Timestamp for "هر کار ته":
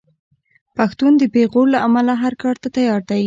2.23-2.67